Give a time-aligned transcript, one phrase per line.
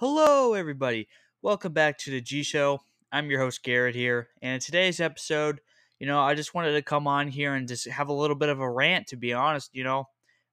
[0.00, 1.08] Hello, everybody.
[1.42, 2.80] Welcome back to the G Show.
[3.12, 4.28] I'm your host, Garrett, here.
[4.40, 5.60] And in today's episode,
[5.98, 8.48] you know, I just wanted to come on here and just have a little bit
[8.48, 9.68] of a rant, to be honest.
[9.74, 10.08] You know,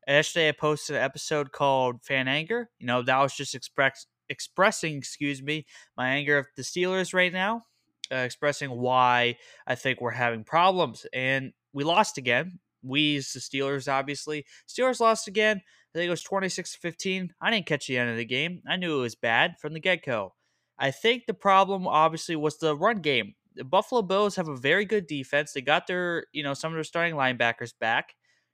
[0.05, 2.69] yesterday I posted an episode called Fan Anger.
[2.77, 7.31] You know, that was just express, expressing, excuse me, my anger of the Steelers right
[7.31, 7.63] now,
[8.11, 11.05] uh, expressing why I think we're having problems.
[11.13, 12.59] And we lost again.
[12.83, 14.45] We, the Steelers, obviously.
[14.67, 15.57] Steelers lost again.
[15.57, 17.33] I think it was 26 15.
[17.41, 18.61] I didn't catch the end of the game.
[18.67, 20.33] I knew it was bad from the get go.
[20.77, 23.33] I think the problem obviously was the run game.
[23.55, 25.51] The Buffalo Bills have a very good defense.
[25.51, 28.13] They got their, you know, some of their starting linebackers back,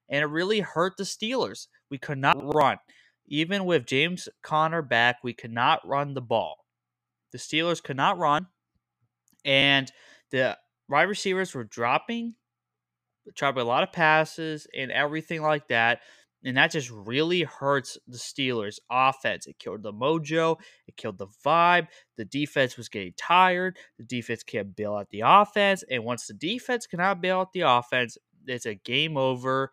[0.10, 1.68] and it really hurt the Steelers.
[1.90, 2.78] We could not run.
[3.28, 6.66] Even with James Conner back, we could not run the ball.
[7.34, 8.48] The Steelers could not run,
[9.44, 9.92] and
[10.32, 12.36] the wide receivers were dropping,
[13.36, 16.00] dropping a lot of passes and everything like that
[16.44, 19.48] and that just really hurts the Steelers' offense.
[19.48, 21.88] It killed the mojo, it killed the vibe.
[22.18, 23.78] The defense was getting tired.
[23.98, 27.62] The defense can't bail out the offense, and once the defense cannot bail out the
[27.62, 29.72] offense, it's a game over.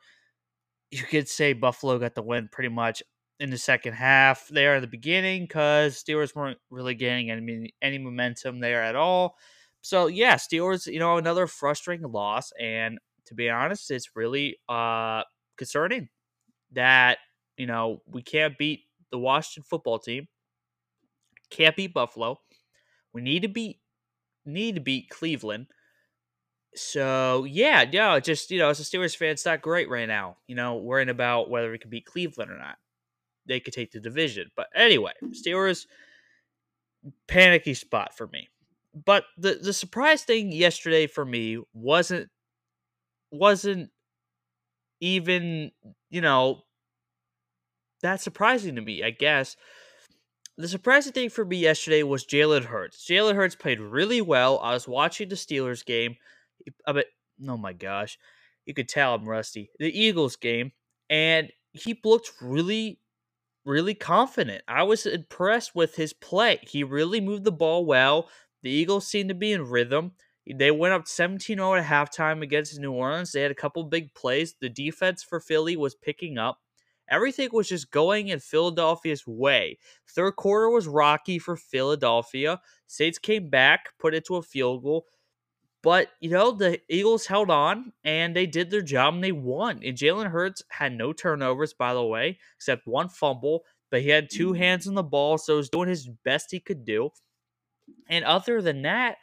[0.92, 3.02] You could say Buffalo got the win pretty much
[3.38, 7.98] in the second half there in the beginning because Steelers weren't really getting any any
[7.98, 9.36] momentum there at all.
[9.82, 12.98] So yeah, Steelers, you know, another frustrating loss, and
[13.30, 15.24] to be honest, it's really uh
[15.58, 16.10] concerning
[16.72, 17.18] that
[17.56, 20.28] you know we can't beat the Washington football team,
[21.50, 22.40] can't beat Buffalo.
[23.12, 23.80] We need to beat
[24.46, 25.68] need to beat Cleveland.
[26.74, 30.36] So yeah, yeah, just you know, as a Steelers fan, it's not great right now.
[30.46, 32.76] You know, worrying about whether we can beat Cleveland or not.
[33.46, 35.86] They could take the division, but anyway, Steelers
[37.28, 38.48] panicky spot for me.
[39.04, 42.28] But the the surprise thing yesterday for me wasn't
[43.30, 43.90] wasn't
[45.00, 45.70] even
[46.10, 46.62] you know
[48.02, 49.56] that surprising to me, I guess.
[50.56, 53.06] The surprising thing for me yesterday was Jalen Hurts.
[53.06, 54.58] Jalen Hurts played really well.
[54.60, 56.16] I was watching the Steelers game.
[56.86, 57.06] I bet,
[57.48, 58.18] oh my gosh,
[58.66, 59.70] you could tell I'm rusty.
[59.78, 60.72] The Eagles game,
[61.08, 63.00] and he looked really,
[63.64, 64.64] really confident.
[64.68, 66.60] I was impressed with his play.
[66.62, 68.28] He really moved the ball well.
[68.62, 70.12] The Eagles seemed to be in rhythm.
[70.46, 73.32] They went up 17 0 at halftime against New Orleans.
[73.32, 74.54] They had a couple big plays.
[74.60, 76.58] The defense for Philly was picking up.
[77.08, 79.78] Everything was just going in Philadelphia's way.
[80.08, 82.60] Third quarter was rocky for Philadelphia.
[82.86, 85.06] Saints came back, put it to a field goal.
[85.82, 89.80] But, you know, the Eagles held on and they did their job and they won.
[89.82, 93.64] And Jalen Hurts had no turnovers, by the way, except one fumble.
[93.90, 94.58] But he had two mm.
[94.58, 97.10] hands on the ball, so he was doing his best he could do.
[98.08, 99.16] And other than that,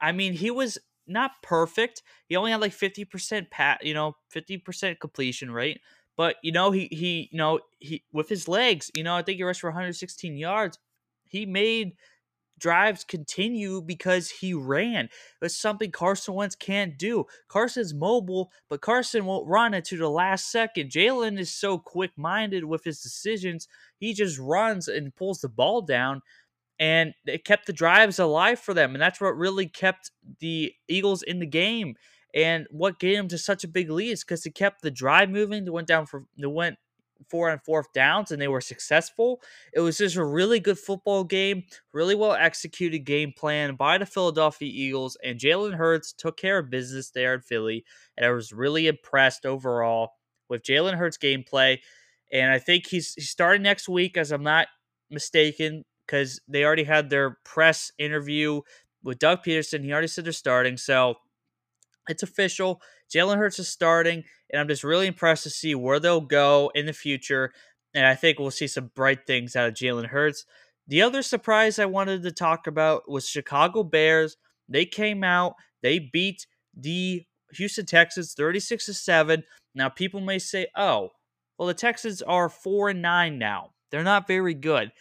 [0.00, 2.02] I mean, he was not perfect.
[2.28, 5.80] He only had like 50% pat, you know, 50% completion rate.
[6.16, 9.36] But you know, he he you know he with his legs, you know, I think
[9.36, 10.78] he rushed for 116 yards.
[11.28, 11.92] He made
[12.58, 15.08] drives continue because he ran.
[15.42, 17.26] It's something Carson Wentz can't do.
[17.48, 20.90] Carson's mobile, but Carson won't run into the last second.
[20.90, 23.68] Jalen is so quick minded with his decisions.
[23.98, 26.22] He just runs and pulls the ball down.
[26.78, 28.94] And it kept the drives alive for them.
[28.94, 30.10] And that's what really kept
[30.40, 31.94] the Eagles in the game.
[32.34, 35.30] And what gave them to such a big lead is because they kept the drive
[35.30, 35.64] moving.
[35.64, 36.76] They went down for they went
[37.30, 39.40] four and fourth downs and they were successful.
[39.72, 44.06] It was just a really good football game, really well executed game plan by the
[44.06, 45.16] Philadelphia Eagles.
[45.24, 47.84] And Jalen Hurts took care of business there in Philly.
[48.16, 50.10] And I was really impressed overall
[50.48, 51.78] with Jalen Hurts' gameplay.
[52.32, 54.68] And I think he's, he's starting next week, as I'm not
[55.10, 58.60] mistaken, because they already had their press interview
[59.02, 59.84] with Doug Pederson.
[59.84, 60.76] He already said they're starting.
[60.76, 61.16] So
[62.08, 62.80] it's official.
[63.14, 66.86] Jalen Hurts is starting, and I'm just really impressed to see where they'll go in
[66.86, 67.52] the future.
[67.94, 70.44] And I think we'll see some bright things out of Jalen Hurts.
[70.88, 74.36] The other surprise I wanted to talk about was Chicago Bears.
[74.68, 76.46] They came out, they beat
[76.76, 79.44] the Houston Texans 36 to 7.
[79.74, 81.10] Now people may say, "Oh,
[81.58, 83.72] well the Texans are 4 and 9 now.
[83.90, 84.92] They're not very good."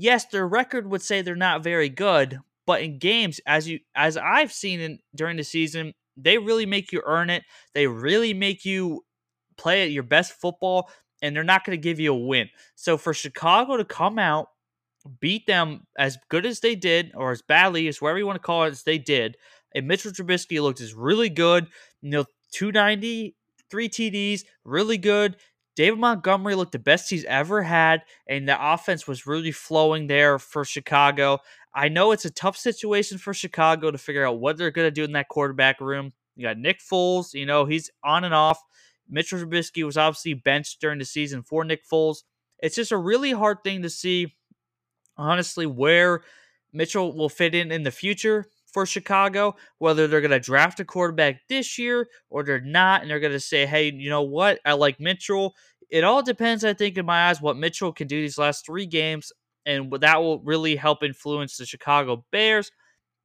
[0.00, 4.16] Yes, their record would say they're not very good, but in games as you as
[4.16, 7.42] I've seen in during the season, they really make you earn it.
[7.74, 9.04] They really make you
[9.58, 10.88] play at your best football,
[11.20, 12.48] and they're not going to give you a win.
[12.76, 14.48] So for Chicago to come out,
[15.20, 18.46] beat them as good as they did, or as badly as whatever you want to
[18.46, 19.36] call it, as they did,
[19.74, 21.66] and Mitchell Trubisky looked as really good.
[22.00, 23.36] You know, 290,
[23.70, 25.36] three TDs, really good.
[25.76, 30.38] David Montgomery looked the best he's ever had, and the offense was really flowing there
[30.38, 31.38] for Chicago.
[31.74, 34.90] I know it's a tough situation for Chicago to figure out what they're going to
[34.90, 36.12] do in that quarterback room.
[36.36, 38.60] You got Nick Foles, you know, he's on and off.
[39.08, 42.22] Mitchell Trubisky was obviously benched during the season for Nick Foles.
[42.60, 44.34] It's just a really hard thing to see
[45.16, 46.22] honestly where
[46.72, 50.84] Mitchell will fit in in the future for Chicago, whether they're going to draft a
[50.84, 54.60] quarterback this year or they're not, and they're going to say, hey, you know what?
[54.64, 55.54] I like Mitchell.
[55.90, 58.86] It all depends, I think, in my eyes, what Mitchell can do these last three
[58.86, 59.32] games,
[59.66, 62.70] and that will really help influence the Chicago Bears.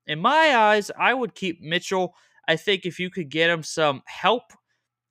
[0.07, 2.15] In my eyes, I would keep Mitchell.
[2.47, 4.44] I think if you could get him some help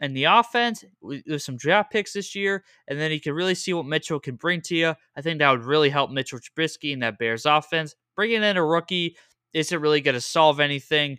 [0.00, 3.72] in the offense with some draft picks this year, and then you can really see
[3.72, 7.02] what Mitchell can bring to you, I think that would really help Mitchell Trubisky and
[7.02, 7.94] that Bears offense.
[8.16, 9.16] Bringing in a rookie
[9.54, 11.18] isn't really going to solve anything.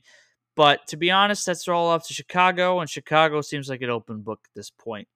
[0.56, 4.22] But to be honest, that's all up to Chicago, and Chicago seems like an open
[4.22, 5.08] book at this point.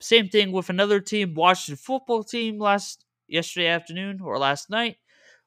[0.00, 4.96] Same thing with another team, Washington football team last yesterday afternoon or last night,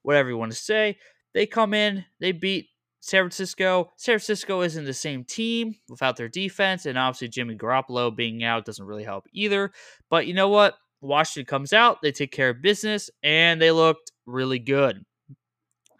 [0.02, 0.98] whatever you want to say.
[1.34, 2.68] They come in, they beat
[3.00, 3.92] San Francisco.
[3.96, 8.66] San Francisco isn't the same team without their defense, and obviously Jimmy Garoppolo being out
[8.66, 9.72] doesn't really help either.
[10.10, 10.76] But you know what?
[11.02, 15.04] Washington comes out, they take care of business, and they looked really good.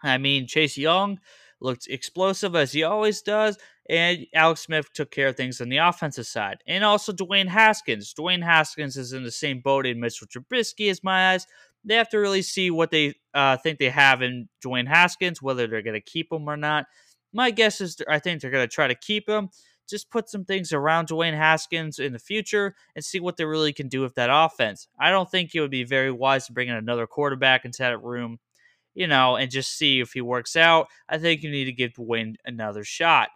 [0.02, 1.18] I mean, Chase Young
[1.60, 3.56] looked explosive as he always does,
[3.88, 6.58] and Alex Smith took care of things on the offensive side.
[6.66, 8.14] And also Dwayne Haskins.
[8.18, 11.46] Dwayne Haskins is in the same boat in Mitchell Trubisky as my eyes.
[11.84, 15.66] They have to really see what they uh, think they have in Dwayne Haskins, whether
[15.66, 16.86] they're going to keep him or not.
[17.32, 19.48] My guess is I think they're going to try to keep him.
[19.88, 23.72] Just put some things around Dwayne Haskins in the future and see what they really
[23.72, 24.86] can do with that offense.
[24.98, 28.02] I don't think it would be very wise to bring in another quarterback into that
[28.02, 28.38] room
[28.94, 30.88] you know, and just see if he works out.
[31.08, 33.28] I think you need to give Dwayne another shot.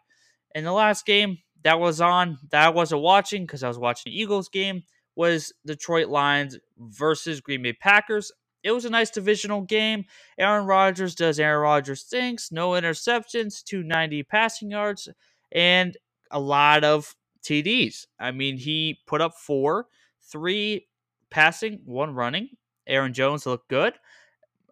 [0.55, 4.13] In the last game that was on, that I wasn't watching because I was watching
[4.13, 4.83] the Eagles game,
[5.15, 8.31] was Detroit Lions versus Green Bay Packers.
[8.63, 10.05] It was a nice divisional game.
[10.39, 15.09] Aaron Rodgers does Aaron Rodgers things, no interceptions, 290 passing yards,
[15.53, 15.97] and
[16.31, 18.07] a lot of TDs.
[18.19, 19.87] I mean, he put up four,
[20.23, 20.89] three
[21.31, 22.51] passing, one running.
[22.87, 23.95] Aaron Jones looked good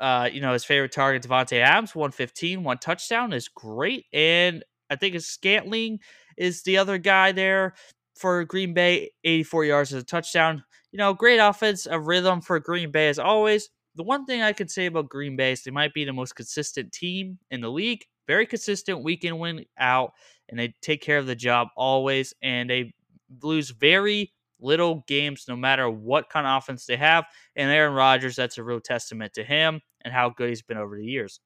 [0.00, 4.06] uh, you know, his favorite target, Davante Adams, 115, one touchdown is great.
[4.12, 6.00] And I think Scantling
[6.37, 7.75] is the other guy there
[8.17, 10.64] for Green Bay, 84 yards as a touchdown.
[10.93, 13.70] You know, great offense, a rhythm for Green Bay as always.
[13.96, 16.35] The one thing I could say about Green Bay is they might be the most
[16.35, 18.05] consistent team in the league.
[18.26, 20.12] Very consistent week in, win out,
[20.49, 22.35] and they take care of the job always.
[22.43, 22.94] And they
[23.43, 24.32] lose very
[24.64, 27.25] little games no matter what kind of offense they have.
[27.55, 30.96] And Aaron Rodgers, that's a real testament to him and how good he's been over
[30.96, 31.40] the years.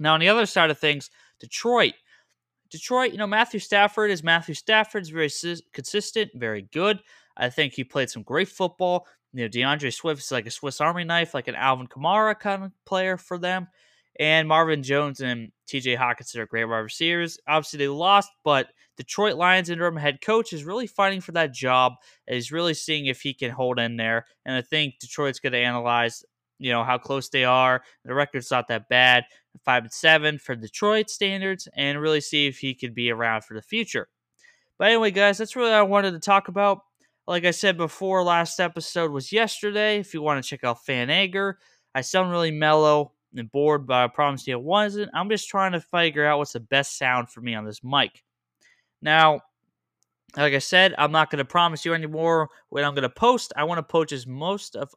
[0.00, 1.94] Now, on the other side of things, Detroit.
[2.70, 5.30] Detroit, you know, Matthew Stafford is Matthew Stafford's very
[5.72, 6.98] consistent, very good.
[7.36, 9.06] I think he played some great football.
[9.32, 12.64] You know, D'Andre Swift is like a Swiss Army knife, like an Alvin Kamara kind
[12.64, 13.68] of player for them.
[14.18, 17.38] And Marvin Jones and TJ Hockenson are great wide receivers.
[17.48, 21.94] Obviously, they lost, but Detroit Lions interim head coach is really fighting for that job.
[22.26, 24.26] And he's really seeing if he can hold in there.
[24.46, 26.24] And I think Detroit's going to analyze,
[26.58, 27.82] you know, how close they are.
[28.04, 29.24] The record's not that bad,
[29.64, 33.54] five and seven for Detroit standards, and really see if he could be around for
[33.54, 34.08] the future.
[34.78, 36.80] But anyway, guys, that's really what I wanted to talk about.
[37.26, 39.98] Like I said before, last episode was yesterday.
[39.98, 41.58] If you want to check out Fan Anger,
[41.94, 45.10] I sound really mellow and bored, but I promise you it wasn't.
[45.14, 48.22] I'm just trying to figure out what's the best sound for me on this mic.
[49.02, 49.40] Now,
[50.36, 53.52] like I said, I'm not going to promise you anymore when I'm going to post.
[53.56, 54.92] I want to post as most of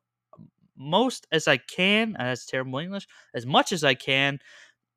[0.75, 2.15] most as I can.
[2.17, 3.07] That's terrible English.
[3.33, 4.39] As much as I can,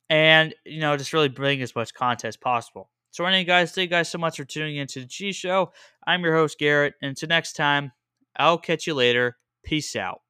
[0.09, 2.91] and you know, just really bring as much content as possible.
[3.13, 5.73] So, anyway, guys, thank you guys so much for tuning into the G Show.
[6.07, 7.93] I'm your host Garrett, and until next time,
[8.37, 9.37] I'll catch you later.
[9.65, 10.21] Peace out.